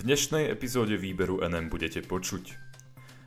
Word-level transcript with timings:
V 0.00 0.08
dnešnej 0.08 0.48
epizóde 0.48 0.96
výberu 0.96 1.44
NM 1.44 1.68
budete 1.68 2.00
počuť. 2.00 2.56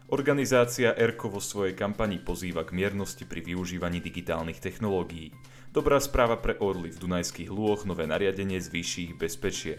Organizácia 0.09 0.97
ERKO 0.97 1.29
vo 1.29 1.37
svojej 1.37 1.77
kampani 1.77 2.17
pozýva 2.17 2.65
k 2.65 2.73
miernosti 2.73 3.29
pri 3.29 3.45
využívaní 3.45 4.01
digitálnych 4.01 4.57
technológií. 4.57 5.37
Dobrá 5.69 6.01
správa 6.01 6.41
pre 6.41 6.57
Orly 6.57 6.89
v 6.89 6.97
Dunajských 6.97 7.53
lúhoch 7.53 7.85
nové 7.85 8.09
nariadenie 8.09 8.57
zvýši 8.57 9.05
ich 9.05 9.13
bezpečie. 9.13 9.77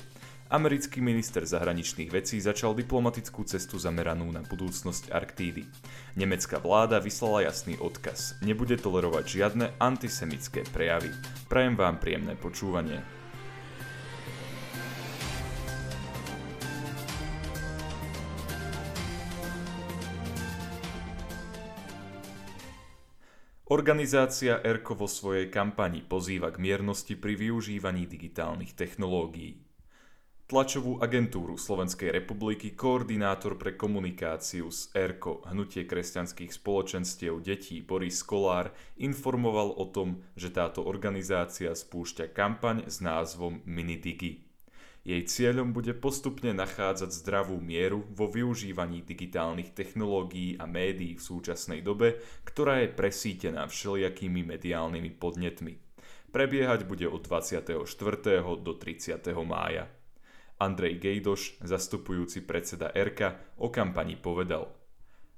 Americký 0.55 1.03
minister 1.03 1.43
zahraničných 1.43 2.15
vecí 2.15 2.39
začal 2.39 2.79
diplomatickú 2.79 3.43
cestu 3.43 3.75
zameranú 3.75 4.31
na 4.31 4.47
budúcnosť 4.47 5.11
Arktídy. 5.11 5.67
Nemecká 6.15 6.63
vláda 6.63 7.03
vyslala 7.03 7.43
jasný 7.51 7.75
odkaz. 7.83 8.39
Nebude 8.39 8.79
tolerovať 8.79 9.43
žiadne 9.43 9.67
antisemické 9.83 10.63
prejavy. 10.71 11.11
Prajem 11.51 11.75
vám 11.75 11.99
príjemné 11.99 12.39
počúvanie. 12.39 13.24
Organizácia 23.75 24.63
ERKO 24.63 24.95
vo 24.95 25.11
svojej 25.11 25.51
kampani 25.51 25.99
pozýva 25.99 26.55
k 26.55 26.63
miernosti 26.63 27.19
pri 27.19 27.35
využívaní 27.35 28.07
digitálnych 28.07 28.71
technológií. 28.79 29.67
Tlačovú 30.47 31.03
agentúru 31.03 31.59
Slovenskej 31.59 32.15
republiky 32.15 32.79
koordinátor 32.79 33.59
pre 33.59 33.75
komunikáciu 33.75 34.71
s 34.71 34.95
ERKO 34.95 35.51
Hnutie 35.51 35.91
kresťanských 35.91 36.55
spoločenstiev 36.55 37.43
detí 37.43 37.83
Boris 37.83 38.23
Kolár 38.23 38.71
informoval 38.95 39.75
o 39.75 39.91
tom, 39.91 40.23
že 40.39 40.55
táto 40.55 40.87
organizácia 40.87 41.75
spúšťa 41.75 42.31
kampaň 42.31 42.87
s 42.87 43.03
názvom 43.03 43.59
Minidigi. 43.67 44.54
Jej 45.05 45.29
cieľom 45.29 45.77
bude 45.77 45.93
postupne 45.93 46.57
nachádzať 46.57 47.13
zdravú 47.13 47.61
mieru 47.61 48.09
vo 48.17 48.25
využívaní 48.25 49.05
digitálnych 49.05 49.77
technológií 49.77 50.57
a 50.57 50.65
médií 50.65 51.21
v 51.21 51.27
súčasnej 51.29 51.85
dobe, 51.85 52.25
ktorá 52.49 52.81
je 52.81 52.89
presítená 52.89 53.69
všelijakými 53.69 54.41
mediálnymi 54.49 55.13
podnetmi. 55.21 55.77
Prebiehať 56.33 56.89
bude 56.89 57.05
od 57.05 57.21
24. 57.21 57.85
do 58.65 58.73
30. 58.73 59.29
mája. 59.45 59.93
Andrej 60.57 60.97
Gejdoš, 60.97 61.61
zastupujúci 61.61 62.41
predseda 62.41 62.89
RK, 62.89 63.53
o 63.61 63.69
kampani 63.69 64.17
povedal 64.17 64.73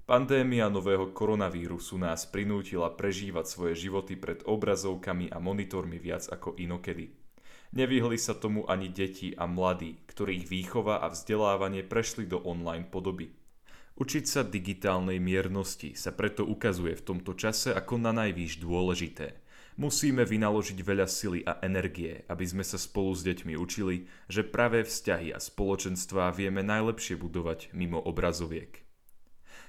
Pandémia 0.06 0.70
nového 0.70 1.10
koronavírusu 1.10 1.98
nás 1.98 2.30
prinútila 2.30 2.94
prežívať 2.94 3.50
svoje 3.50 3.90
životy 3.90 4.14
pred 4.14 4.46
obrazovkami 4.46 5.34
a 5.34 5.42
monitormi 5.42 5.98
viac 5.98 6.30
ako 6.30 6.54
inokedy. 6.54 7.25
Nevyhli 7.74 8.18
sa 8.20 8.38
tomu 8.38 8.62
ani 8.70 8.92
deti 8.92 9.34
a 9.34 9.50
mladí, 9.50 9.98
ktorých 10.06 10.44
výchova 10.46 11.02
a 11.02 11.10
vzdelávanie 11.10 11.82
prešli 11.82 12.28
do 12.28 12.38
online 12.44 12.86
podoby. 12.86 13.34
Učiť 13.96 14.24
sa 14.28 14.44
digitálnej 14.44 15.16
miernosti 15.16 15.96
sa 15.96 16.12
preto 16.12 16.44
ukazuje 16.44 16.92
v 17.00 17.06
tomto 17.06 17.32
čase 17.32 17.72
ako 17.72 17.96
na 17.96 18.12
najvýš 18.12 18.60
dôležité. 18.60 19.40
Musíme 19.76 20.24
vynaložiť 20.24 20.78
veľa 20.80 21.08
sily 21.08 21.44
a 21.44 21.60
energie, 21.60 22.24
aby 22.28 22.44
sme 22.48 22.64
sa 22.64 22.80
spolu 22.80 23.12
s 23.12 23.24
deťmi 23.24 23.56
učili, 23.56 24.08
že 24.28 24.44
pravé 24.44 24.84
vzťahy 24.84 25.32
a 25.32 25.40
spoločenstvá 25.40 26.32
vieme 26.32 26.64
najlepšie 26.64 27.16
budovať 27.16 27.72
mimo 27.76 28.00
obrazoviek. 28.00 28.84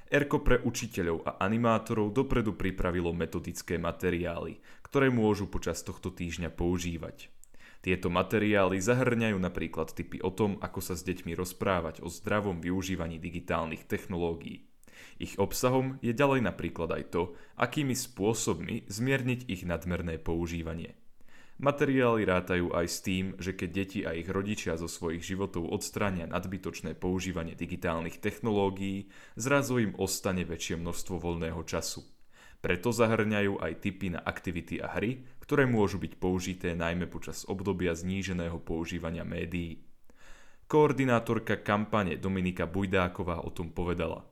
Erko 0.07 0.39
pre 0.39 0.63
učiteľov 0.63 1.27
a 1.27 1.31
animátorov 1.43 2.15
dopredu 2.15 2.55
pripravilo 2.55 3.11
metodické 3.11 3.75
materiály, 3.75 4.63
ktoré 4.87 5.11
môžu 5.11 5.51
počas 5.51 5.83
tohto 5.83 6.15
týždňa 6.15 6.55
používať. 6.55 7.27
Tieto 7.87 8.11
materiály 8.11 8.83
zahrňajú 8.83 9.39
napríklad 9.39 9.95
tipy 9.95 10.19
o 10.19 10.27
tom, 10.27 10.59
ako 10.59 10.83
sa 10.83 10.99
s 10.99 11.07
deťmi 11.07 11.31
rozprávať 11.39 12.03
o 12.03 12.11
zdravom 12.11 12.59
využívaní 12.59 13.15
digitálnych 13.15 13.87
technológií. 13.87 14.67
Ich 15.23 15.39
obsahom 15.39 15.95
je 16.03 16.11
ďalej 16.11 16.51
napríklad 16.51 16.91
aj 16.91 17.03
to, 17.15 17.21
akými 17.55 17.95
spôsobmi 17.95 18.91
zmierniť 18.91 19.47
ich 19.47 19.63
nadmerné 19.63 20.19
používanie. 20.19 20.99
Materiály 21.63 22.27
rátajú 22.27 22.75
aj 22.75 22.87
s 22.91 22.97
tým, 23.07 23.39
že 23.39 23.55
keď 23.55 23.69
deti 23.71 24.03
a 24.03 24.11
ich 24.19 24.27
rodičia 24.27 24.75
zo 24.75 24.91
svojich 24.91 25.23
životov 25.23 25.71
odstránia 25.71 26.27
nadbytočné 26.27 26.91
používanie 26.99 27.55
digitálnych 27.55 28.19
technológií, 28.19 29.07
zrazu 29.39 29.79
im 29.79 29.95
ostane 29.95 30.43
väčšie 30.43 30.75
množstvo 30.75 31.23
voľného 31.23 31.63
času. 31.63 32.16
Preto 32.67 32.91
zahrňajú 32.91 33.63
aj 33.63 33.79
tipy 33.79 34.11
na 34.11 34.19
aktivity 34.19 34.83
a 34.83 34.91
hry, 34.91 35.23
ktoré 35.39 35.63
môžu 35.63 36.03
byť 36.03 36.19
použité 36.19 36.75
najmä 36.75 37.07
počas 37.07 37.47
obdobia 37.47 37.95
zníženého 37.95 38.59
používania 38.59 39.23
médií. 39.23 39.87
Koordinátorka 40.67 41.63
kampane 41.63 42.19
Dominika 42.19 42.67
Bujdáková 42.67 43.39
o 43.39 43.55
tom 43.55 43.71
povedala. 43.71 44.27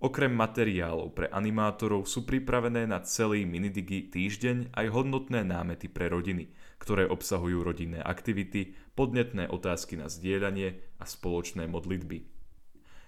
Okrem 0.00 0.32
materiálov 0.32 1.12
pre 1.12 1.28
animátorov 1.28 2.08
sú 2.08 2.24
pripravené 2.24 2.88
na 2.88 3.04
celý 3.04 3.44
Minidigi 3.44 4.08
týždeň 4.08 4.72
aj 4.72 4.86
hodnotné 4.88 5.44
námety 5.44 5.92
pre 5.92 6.08
rodiny, 6.08 6.56
ktoré 6.80 7.04
obsahujú 7.04 7.60
rodinné 7.60 8.00
aktivity, 8.00 8.80
podnetné 8.96 9.52
otázky 9.52 10.00
na 10.00 10.08
zdieľanie 10.08 10.80
a 10.96 11.04
spoločné 11.04 11.68
modlitby. 11.68 12.33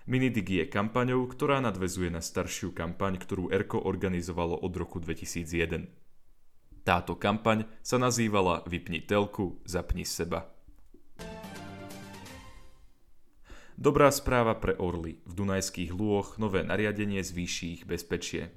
Minidigi 0.07 0.63
je 0.63 0.71
kampaňou, 0.71 1.27
ktorá 1.27 1.59
nadvezuje 1.59 2.15
na 2.15 2.23
staršiu 2.23 2.71
kampaň, 2.71 3.19
ktorú 3.19 3.51
ERKO 3.51 3.83
organizovalo 3.83 4.55
od 4.55 4.71
roku 4.79 5.03
2001. 5.03 5.91
Táto 6.87 7.19
kampaň 7.19 7.67
sa 7.83 7.99
nazývala 7.99 8.63
Vypni 8.71 9.03
telku, 9.03 9.59
zapni 9.67 10.07
seba. 10.07 10.47
Dobrá 13.75 14.15
správa 14.15 14.55
pre 14.55 14.79
Orly. 14.79 15.19
V 15.27 15.43
Dunajských 15.43 15.91
lúhoch 15.91 16.39
nové 16.39 16.63
nariadenie 16.63 17.27
zvýši 17.27 17.67
ich 17.75 17.83
bezpečie. 17.83 18.55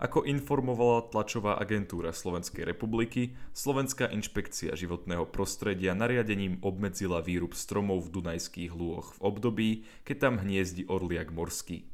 Ako 0.00 0.24
informovala 0.24 1.12
tlačová 1.12 1.60
agentúra 1.60 2.16
Slovenskej 2.16 2.64
republiky, 2.64 3.36
Slovenská 3.52 4.08
inšpekcia 4.08 4.72
životného 4.72 5.28
prostredia 5.28 5.92
nariadením 5.92 6.56
obmedzila 6.64 7.20
výrub 7.20 7.52
stromov 7.52 8.08
v 8.08 8.16
Dunajských 8.16 8.72
lúhoch 8.72 9.12
v 9.20 9.28
období, 9.28 9.70
keď 10.08 10.16
tam 10.16 10.34
hniezdi 10.40 10.88
orliak 10.88 11.28
morský. 11.36 11.84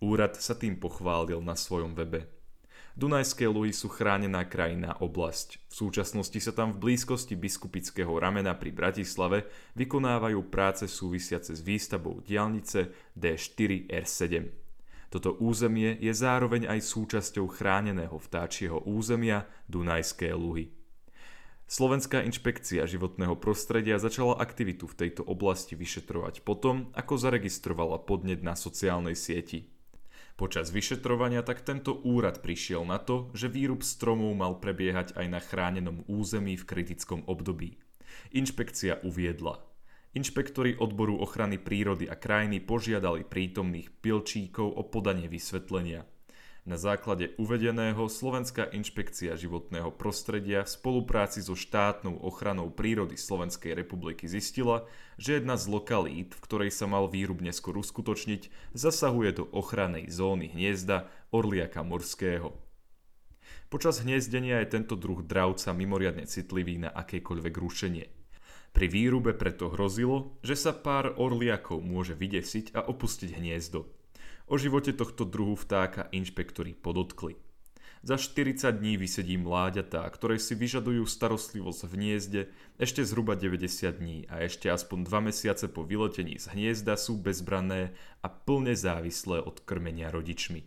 Úrad 0.00 0.40
sa 0.40 0.56
tým 0.56 0.80
pochválil 0.80 1.44
na 1.44 1.52
svojom 1.52 1.92
webe. 1.92 2.32
Dunajské 2.96 3.44
luhy 3.44 3.76
sú 3.76 3.92
chránená 3.92 4.48
krajinná 4.48 4.96
oblasť. 4.96 5.60
V 5.68 5.74
súčasnosti 5.84 6.40
sa 6.40 6.56
tam 6.56 6.72
v 6.72 6.88
blízkosti 6.88 7.36
biskupického 7.36 8.08
ramena 8.16 8.56
pri 8.56 8.72
Bratislave 8.72 9.44
vykonávajú 9.76 10.48
práce 10.48 10.88
súvisiace 10.88 11.52
s 11.52 11.60
výstavbou 11.60 12.24
diálnice 12.24 13.12
D4 13.12 13.92
R7. 13.92 14.48
Toto 15.10 15.34
územie 15.42 15.98
je 15.98 16.14
zároveň 16.14 16.70
aj 16.70 16.86
súčasťou 16.86 17.50
chráneného 17.50 18.14
vtáčieho 18.14 18.78
územia 18.86 19.50
Dunajské 19.66 20.30
luhy. 20.30 20.70
Slovenská 21.70 22.22
inšpekcia 22.26 22.82
životného 22.86 23.38
prostredia 23.38 23.98
začala 23.98 24.38
aktivitu 24.38 24.90
v 24.90 25.06
tejto 25.06 25.22
oblasti 25.26 25.78
vyšetrovať 25.78 26.42
potom, 26.46 26.90
ako 26.98 27.14
zaregistrovala 27.14 28.02
podnet 28.02 28.42
na 28.42 28.58
sociálnej 28.58 29.14
sieti. 29.14 29.70
Počas 30.34 30.74
vyšetrovania 30.74 31.46
tak 31.46 31.62
tento 31.62 31.94
úrad 32.02 32.42
prišiel 32.42 32.82
na 32.86 32.98
to, 32.98 33.30
že 33.34 33.50
výrub 33.50 33.86
stromov 33.86 34.34
mal 34.34 34.58
prebiehať 34.58 35.14
aj 35.14 35.26
na 35.30 35.38
chránenom 35.38 36.02
území 36.10 36.58
v 36.58 36.66
kritickom 36.66 37.26
období. 37.30 37.78
Inšpekcia 38.34 39.02
uviedla. 39.06 39.69
Inšpektori 40.10 40.74
odboru 40.74 41.22
ochrany 41.22 41.58
prírody 41.58 42.10
a 42.10 42.18
krajiny 42.18 42.58
požiadali 42.58 43.22
prítomných 43.22 43.90
pilčíkov 44.02 44.66
o 44.66 44.82
podanie 44.86 45.30
vysvetlenia– 45.30 46.06
na 46.68 46.76
základe 46.76 47.32
uvedeného 47.40 48.04
Slovenská 48.04 48.68
inšpekcia 48.68 49.32
životného 49.32 49.96
prostredia 49.96 50.60
v 50.60 50.68
spolupráci 50.68 51.40
so 51.40 51.56
štátnou 51.56 52.20
ochranou 52.20 52.68
prírody 52.68 53.16
Slovenskej 53.16 53.72
republiky 53.72 54.28
zistila, 54.28 54.84
že 55.16 55.40
jedna 55.40 55.56
z 55.56 55.72
lokalít, 55.72 56.36
v 56.36 56.44
ktorej 56.44 56.70
sa 56.70 56.84
mal 56.84 57.08
výrub 57.08 57.40
neskôr 57.40 57.80
uskutočniť, 57.80 58.76
zasahuje 58.76 59.40
do 59.40 59.44
ochrannej 59.56 60.12
zóny 60.12 60.52
hniezda 60.52 61.08
orliaka 61.32 61.80
morského. 61.80 62.52
Počas 63.72 64.04
hniezdenia 64.04 64.60
je 64.60 64.76
tento 64.76 65.00
druh 65.00 65.24
dravca 65.24 65.72
mimoriadne 65.72 66.28
citlivý 66.28 66.76
na 66.76 66.92
akékoľvek 66.92 67.54
rušenie. 67.56 68.19
Pri 68.70 68.86
výrube 68.86 69.34
preto 69.34 69.68
hrozilo, 69.74 70.38
že 70.46 70.54
sa 70.54 70.70
pár 70.70 71.18
orliakov 71.18 71.82
môže 71.82 72.14
vydesiť 72.14 72.72
a 72.78 72.86
opustiť 72.86 73.36
hniezdo. 73.36 73.90
O 74.50 74.54
živote 74.58 74.94
tohto 74.94 75.26
druhu 75.26 75.54
vtáka 75.54 76.10
inšpektori 76.10 76.74
podotkli. 76.74 77.38
Za 78.00 78.16
40 78.16 78.80
dní 78.80 78.96
vysedí 78.96 79.36
mláďatá, 79.36 80.08
ktoré 80.08 80.40
si 80.40 80.56
vyžadujú 80.56 81.04
starostlivosť 81.04 81.80
v 81.84 81.92
hniezde 82.00 82.40
ešte 82.80 83.04
zhruba 83.04 83.36
90 83.36 84.00
dní 84.00 84.24
a 84.32 84.40
ešte 84.40 84.72
aspoň 84.72 85.04
2 85.04 85.28
mesiace 85.28 85.68
po 85.68 85.84
vyletení 85.84 86.40
z 86.40 86.48
hniezda 86.56 86.96
sú 86.96 87.20
bezbranné 87.20 87.92
a 88.24 88.32
plne 88.32 88.72
závislé 88.72 89.44
od 89.44 89.60
krmenia 89.68 90.08
rodičmi. 90.08 90.64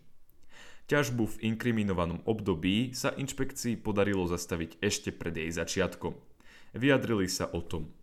Ťažbu 0.85 1.23
v 1.25 1.39
inkriminovanom 1.49 2.21
období 2.29 2.93
sa 2.93 3.17
inšpekcii 3.17 3.81
podarilo 3.81 4.29
zastaviť 4.29 4.77
ešte 4.77 5.09
pred 5.09 5.33
jej 5.33 5.49
začiatkom. 5.49 6.13
Vyjadrili 6.73 7.29
sa 7.29 7.45
o 7.53 7.61
tom. 7.61 7.93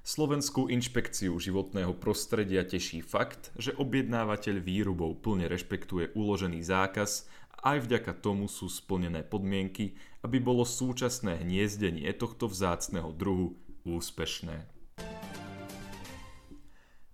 Slovenskú 0.00 0.72
inšpekciu 0.72 1.36
životného 1.36 1.92
prostredia 1.96 2.64
teší 2.64 3.04
fakt, 3.04 3.52
že 3.60 3.76
objednávateľ 3.76 4.64
výrubov 4.64 5.20
plne 5.20 5.44
rešpektuje 5.44 6.16
uložený 6.16 6.64
zákaz 6.64 7.28
a 7.60 7.76
aj 7.76 7.88
vďaka 7.88 8.12
tomu 8.24 8.48
sú 8.48 8.72
splnené 8.72 9.24
podmienky, 9.24 9.96
aby 10.24 10.40
bolo 10.40 10.64
súčasné 10.64 11.44
hniezdenie 11.44 12.08
tohto 12.16 12.48
vzácného 12.48 13.12
druhu 13.12 13.60
úspešné. 13.84 14.72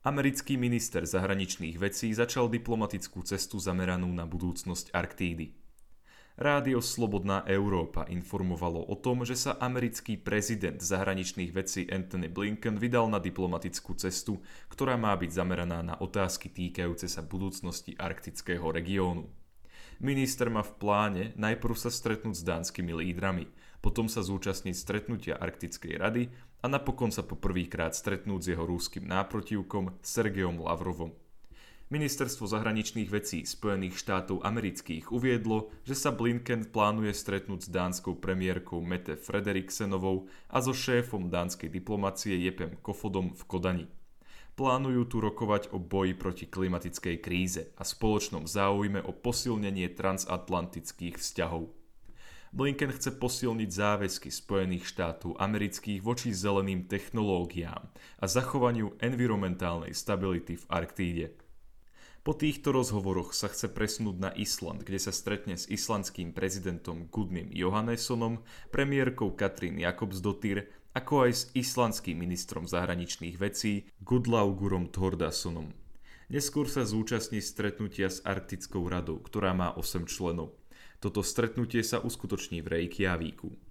Americký 0.06 0.54
minister 0.54 1.02
zahraničných 1.02 1.74
vecí 1.74 2.14
začal 2.14 2.46
diplomatickú 2.46 3.26
cestu 3.26 3.58
zameranú 3.58 4.08
na 4.14 4.26
budúcnosť 4.30 4.94
Arktídy. 4.94 5.58
Rádio 6.40 6.80
Slobodná 6.80 7.44
Európa 7.44 8.08
informovalo 8.08 8.80
o 8.88 8.96
tom, 8.96 9.28
že 9.28 9.36
sa 9.36 9.60
americký 9.60 10.16
prezident 10.16 10.80
zahraničných 10.80 11.52
vecí 11.52 11.84
Anthony 11.84 12.32
Blinken 12.32 12.80
vydal 12.80 13.12
na 13.12 13.20
diplomatickú 13.20 13.92
cestu, 14.00 14.40
ktorá 14.72 14.96
má 14.96 15.12
byť 15.20 15.36
zameraná 15.36 15.84
na 15.84 16.00
otázky 16.00 16.48
týkajúce 16.48 17.12
sa 17.12 17.20
budúcnosti 17.20 17.92
arktického 17.92 18.72
regiónu. 18.72 19.28
Minister 20.00 20.48
má 20.48 20.64
v 20.64 20.80
pláne 20.80 21.22
najprv 21.36 21.76
sa 21.76 21.92
stretnúť 21.92 22.40
s 22.40 22.46
dánskymi 22.48 22.88
lídrami, 22.88 23.44
potom 23.84 24.08
sa 24.08 24.24
zúčastniť 24.24 24.72
stretnutia 24.72 25.36
Arktickej 25.36 25.92
rady 26.00 26.32
a 26.64 26.72
napokon 26.72 27.12
sa 27.12 27.20
poprvýkrát 27.20 27.92
stretnúť 27.92 28.40
s 28.40 28.50
jeho 28.56 28.64
rúským 28.64 29.04
náprotivkom 29.04 29.92
Sergejom 30.00 30.56
Lavrovom. 30.64 31.12
Ministerstvo 31.90 32.46
zahraničných 32.46 33.10
vecí 33.10 33.42
Spojených 33.42 33.98
štátov 33.98 34.46
amerických 34.46 35.10
uviedlo, 35.10 35.74
že 35.82 35.98
sa 35.98 36.14
Blinken 36.14 36.70
plánuje 36.70 37.10
stretnúť 37.10 37.66
s 37.66 37.68
dánskou 37.74 38.14
premiérkou 38.14 38.78
Mette 38.78 39.18
Frederiksenovou 39.18 40.30
a 40.54 40.62
so 40.62 40.70
šéfom 40.70 41.26
dánskej 41.26 41.66
diplomacie 41.66 42.38
Jepem 42.46 42.78
Kofodom 42.78 43.34
v 43.34 43.42
Kodani. 43.42 43.86
Plánujú 44.54 45.02
tu 45.10 45.18
rokovať 45.18 45.74
o 45.74 45.82
boji 45.82 46.14
proti 46.14 46.46
klimatickej 46.46 47.16
kríze 47.18 47.74
a 47.74 47.82
spoločnom 47.82 48.46
záujme 48.46 49.02
o 49.02 49.10
posilnenie 49.10 49.90
transatlantických 49.90 51.18
vzťahov. 51.18 51.74
Blinken 52.54 52.94
chce 52.94 53.18
posilniť 53.18 53.66
záväzky 53.66 54.30
Spojených 54.30 54.86
štátov 54.86 55.42
amerických 55.42 56.06
voči 56.06 56.30
zeleným 56.30 56.86
technológiám 56.86 57.82
a 58.22 58.24
zachovaniu 58.30 58.94
environmentálnej 59.02 59.90
stability 59.90 60.54
v 60.54 60.64
Arktíde. 60.70 61.49
Po 62.20 62.36
týchto 62.36 62.76
rozhovoroch 62.76 63.32
sa 63.32 63.48
chce 63.48 63.72
presunúť 63.72 64.16
na 64.20 64.30
Island, 64.36 64.84
kde 64.84 65.00
sa 65.00 65.08
stretne 65.08 65.56
s 65.56 65.64
islandským 65.72 66.36
prezidentom 66.36 67.08
Gudnim 67.08 67.48
Johannessonom, 67.48 68.44
premiérkou 68.68 69.32
Katrín 69.32 69.80
Jakobsdottir, 69.80 70.68
ako 70.92 71.24
aj 71.24 71.32
s 71.32 71.42
islandským 71.56 72.20
ministrom 72.20 72.68
zahraničných 72.68 73.40
vecí 73.40 73.88
Gudlaugurom 74.04 74.92
Thordasonom. 74.92 75.72
Neskôr 76.28 76.68
sa 76.68 76.84
zúčastní 76.84 77.40
stretnutia 77.40 78.12
s 78.12 78.20
Arktickou 78.20 78.84
radou, 78.84 79.16
ktorá 79.24 79.56
má 79.56 79.72
8 79.72 80.04
členov. 80.04 80.60
Toto 81.00 81.24
stretnutie 81.24 81.80
sa 81.80 82.04
uskutoční 82.04 82.60
v 82.60 82.84
Reykjavíku. 82.84 83.69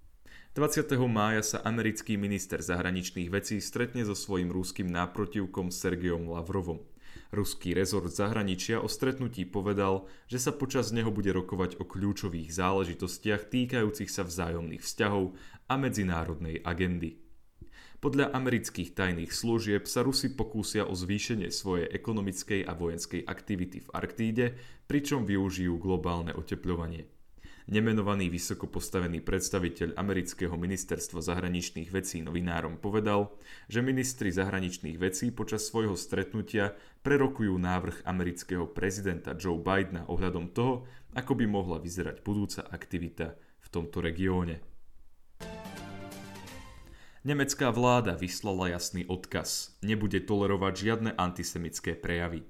20. 0.60 0.92
mája 1.08 1.56
sa 1.56 1.58
americký 1.64 2.20
minister 2.20 2.60
zahraničných 2.60 3.32
vecí 3.32 3.64
stretne 3.64 4.04
so 4.04 4.12
svojím 4.12 4.52
rúským 4.52 4.92
náprotivkom 4.92 5.72
Sergejom 5.72 6.28
Lavrovom. 6.28 6.84
Ruský 7.32 7.72
rezort 7.72 8.12
zahraničia 8.12 8.76
o 8.76 8.84
stretnutí 8.84 9.48
povedal, 9.48 10.04
že 10.28 10.36
sa 10.36 10.52
počas 10.52 10.92
neho 10.92 11.08
bude 11.08 11.32
rokovať 11.32 11.80
o 11.80 11.88
kľúčových 11.88 12.52
záležitostiach 12.52 13.48
týkajúcich 13.48 14.12
sa 14.12 14.20
vzájomných 14.20 14.84
vzťahov 14.84 15.32
a 15.64 15.74
medzinárodnej 15.80 16.60
agendy. 16.60 17.16
Podľa 18.04 18.28
amerických 18.28 18.92
tajných 18.92 19.32
služieb 19.32 19.88
sa 19.88 20.04
Rusi 20.04 20.28
pokúsia 20.28 20.84
o 20.84 20.92
zvýšenie 20.92 21.48
svojej 21.48 21.88
ekonomickej 21.88 22.68
a 22.68 22.76
vojenskej 22.76 23.24
aktivity 23.24 23.80
v 23.80 23.88
Arktíde, 23.96 24.60
pričom 24.84 25.24
využijú 25.24 25.80
globálne 25.80 26.36
otepľovanie. 26.36 27.19
Nemenovaný 27.70 28.34
vysoko 28.34 28.66
postavený 28.66 29.22
predstaviteľ 29.22 29.94
amerického 29.94 30.58
ministerstva 30.58 31.22
zahraničných 31.22 31.94
vecí 31.94 32.18
novinárom 32.18 32.82
povedal, 32.82 33.30
že 33.70 33.78
ministri 33.78 34.34
zahraničných 34.34 34.98
vecí 34.98 35.30
počas 35.30 35.70
svojho 35.70 35.94
stretnutia 35.94 36.74
prerokujú 37.06 37.54
návrh 37.54 38.02
amerického 38.10 38.66
prezidenta 38.66 39.38
Joe 39.38 39.62
Bidena 39.62 40.02
ohľadom 40.10 40.50
toho, 40.50 40.82
ako 41.14 41.38
by 41.38 41.46
mohla 41.46 41.78
vyzerať 41.78 42.26
budúca 42.26 42.66
aktivita 42.66 43.38
v 43.38 43.68
tomto 43.70 44.02
regióne. 44.02 44.58
Nemecká 47.22 47.70
vláda 47.70 48.18
vyslala 48.18 48.74
jasný 48.74 49.06
odkaz. 49.06 49.78
Nebude 49.86 50.18
tolerovať 50.18 50.74
žiadne 50.74 51.10
antisemické 51.14 51.94
prejavy. 51.94 52.42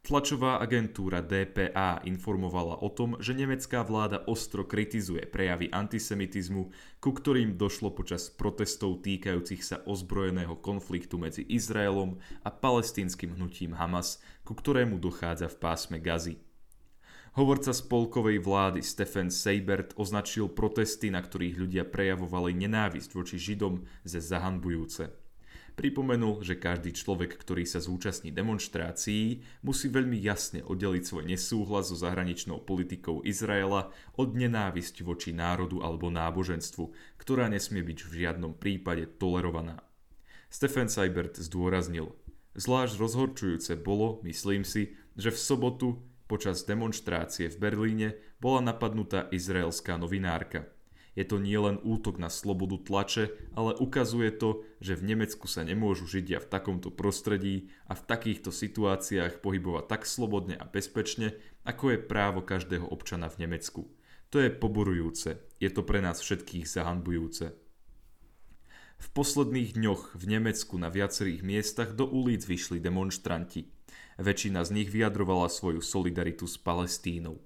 Tlačová 0.00 0.56
agentúra 0.64 1.20
DPA 1.20 2.00
informovala 2.08 2.80
o 2.80 2.88
tom, 2.88 3.20
že 3.20 3.36
nemecká 3.36 3.84
vláda 3.84 4.24
ostro 4.24 4.64
kritizuje 4.64 5.28
prejavy 5.28 5.68
antisemitizmu, 5.68 6.72
ku 7.04 7.10
ktorým 7.12 7.60
došlo 7.60 7.92
počas 7.92 8.32
protestov 8.32 9.04
týkajúcich 9.04 9.60
sa 9.60 9.84
ozbrojeného 9.84 10.56
konfliktu 10.64 11.20
medzi 11.20 11.44
Izraelom 11.44 12.16
a 12.40 12.48
palestínskym 12.48 13.36
hnutím 13.36 13.76
Hamas, 13.76 14.24
ku 14.40 14.56
ktorému 14.56 14.96
dochádza 14.96 15.52
v 15.52 15.60
pásme 15.60 16.00
Gazy. 16.00 16.40
Hovorca 17.38 17.70
spolkovej 17.70 18.42
vlády 18.42 18.82
Stefan 18.82 19.30
Seibert 19.30 19.94
označil 19.94 20.50
protesty, 20.50 21.14
na 21.14 21.22
ktorých 21.22 21.60
ľudia 21.60 21.84
prejavovali 21.86 22.56
nenávisť 22.56 23.10
voči 23.14 23.38
Židom, 23.38 23.86
ze 24.02 24.18
zahanbujúce. 24.18 25.29
Pripomenul, 25.78 26.42
že 26.42 26.58
každý 26.58 26.90
človek, 26.90 27.38
ktorý 27.38 27.62
sa 27.64 27.78
zúčastní 27.78 28.34
demonstrácií, 28.34 29.44
musí 29.62 29.86
veľmi 29.86 30.18
jasne 30.18 30.60
oddeliť 30.66 31.02
svoj 31.06 31.24
nesúhlas 31.28 31.92
so 31.92 31.96
zahraničnou 31.96 32.62
politikou 32.64 33.22
Izraela 33.22 33.94
od 34.18 34.34
nenávisť 34.34 35.06
voči 35.06 35.30
národu 35.30 35.82
alebo 35.82 36.10
náboženstvu, 36.10 37.16
ktorá 37.18 37.46
nesmie 37.46 37.86
byť 37.86 37.98
v 38.06 38.10
žiadnom 38.26 38.52
prípade 38.58 39.06
tolerovaná. 39.20 39.82
Stefan 40.50 40.90
Seibert 40.90 41.38
zdôraznil, 41.38 42.10
zvlášť 42.58 42.98
rozhorčujúce 42.98 43.78
bolo, 43.78 44.18
myslím 44.26 44.66
si, 44.66 44.98
že 45.14 45.30
v 45.30 45.38
sobotu 45.38 45.88
počas 46.26 46.66
demonstrácie 46.66 47.50
v 47.50 47.56
Berlíne 47.58 48.08
bola 48.42 48.62
napadnutá 48.62 49.30
izraelská 49.30 49.94
novinárka– 49.98 50.66
je 51.20 51.28
to 51.28 51.36
nielen 51.36 51.76
útok 51.84 52.16
na 52.16 52.32
slobodu 52.32 52.80
tlače, 52.80 53.36
ale 53.52 53.76
ukazuje 53.76 54.32
to, 54.32 54.64
že 54.80 54.96
v 54.96 55.12
Nemecku 55.12 55.44
sa 55.44 55.60
nemôžu 55.60 56.08
Židia 56.08 56.40
v 56.40 56.48
takomto 56.48 56.88
prostredí 56.88 57.68
a 57.84 57.92
v 57.92 58.08
takýchto 58.08 58.48
situáciách 58.48 59.44
pohybovať 59.44 59.84
tak 59.84 60.08
slobodne 60.08 60.56
a 60.56 60.64
bezpečne, 60.64 61.36
ako 61.68 61.92
je 61.92 61.98
právo 62.00 62.40
každého 62.40 62.88
občana 62.88 63.28
v 63.28 63.44
Nemecku. 63.44 63.92
To 64.32 64.40
je 64.40 64.48
poborujúce, 64.48 65.36
je 65.60 65.68
to 65.68 65.84
pre 65.84 66.00
nás 66.00 66.24
všetkých 66.24 66.64
zahanbujúce. 66.64 67.52
V 69.00 69.08
posledných 69.12 69.76
dňoch 69.76 70.16
v 70.16 70.24
Nemecku 70.24 70.80
na 70.80 70.88
viacerých 70.88 71.44
miestach 71.44 71.92
do 71.92 72.08
ulic 72.08 72.48
vyšli 72.48 72.80
demonstranti. 72.80 73.68
Väčšina 74.16 74.64
z 74.64 74.70
nich 74.72 74.88
vyjadrovala 74.88 75.52
svoju 75.52 75.84
solidaritu 75.84 76.48
s 76.48 76.56
Palestínou. 76.60 77.40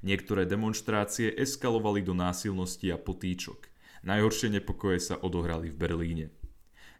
Niektoré 0.00 0.48
demonstrácie 0.48 1.28
eskalovali 1.28 2.00
do 2.00 2.16
násilnosti 2.16 2.88
a 2.88 2.96
potýčok. 2.96 3.68
Najhoršie 4.00 4.48
nepokoje 4.56 4.96
sa 4.96 5.20
odohrali 5.20 5.68
v 5.68 5.76
Berlíne. 5.76 6.26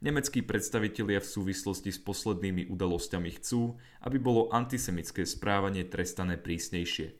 Nemeckí 0.00 0.44
predstavitelia 0.44 1.20
v 1.20 1.28
súvislosti 1.28 1.92
s 1.92 2.00
poslednými 2.00 2.68
udalosťami 2.72 3.30
chcú, 3.40 3.76
aby 4.04 4.16
bolo 4.16 4.52
antisemické 4.52 5.24
správanie 5.28 5.84
trestané 5.88 6.40
prísnejšie. 6.40 7.16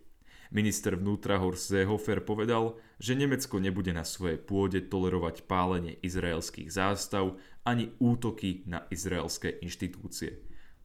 Minister 0.50 0.98
vnútra 0.98 1.38
Horst 1.38 1.70
Seehofer 1.70 2.26
povedal, 2.26 2.76
že 2.98 3.14
Nemecko 3.14 3.62
nebude 3.62 3.94
na 3.94 4.02
svojej 4.02 4.36
pôde 4.36 4.82
tolerovať 4.82 5.46
pálenie 5.46 5.96
izraelských 6.02 6.68
zástav 6.72 7.38
ani 7.62 7.94
útoky 8.02 8.66
na 8.66 8.84
izraelské 8.90 9.62
inštitúcie. 9.62 10.49